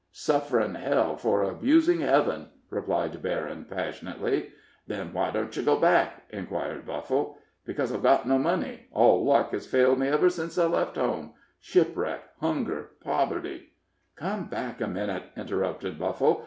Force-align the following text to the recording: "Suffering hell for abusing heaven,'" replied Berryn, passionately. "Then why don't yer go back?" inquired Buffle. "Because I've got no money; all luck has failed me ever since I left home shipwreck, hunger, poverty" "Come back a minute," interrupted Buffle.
"Suffering 0.11 0.73
hell 0.73 1.15
for 1.15 1.43
abusing 1.43 1.99
heaven,'" 1.99 2.47
replied 2.71 3.21
Berryn, 3.21 3.65
passionately. 3.65 4.49
"Then 4.87 5.13
why 5.13 5.29
don't 5.29 5.55
yer 5.55 5.61
go 5.61 5.77
back?" 5.79 6.23
inquired 6.31 6.87
Buffle. 6.87 7.37
"Because 7.67 7.93
I've 7.93 8.01
got 8.01 8.27
no 8.27 8.39
money; 8.39 8.87
all 8.91 9.23
luck 9.23 9.51
has 9.51 9.67
failed 9.67 9.99
me 9.99 10.07
ever 10.07 10.31
since 10.31 10.57
I 10.57 10.65
left 10.65 10.95
home 10.95 11.35
shipwreck, 11.59 12.21
hunger, 12.39 12.89
poverty" 13.03 13.73
"Come 14.15 14.47
back 14.47 14.81
a 14.81 14.87
minute," 14.87 15.25
interrupted 15.37 15.99
Buffle. 15.99 16.39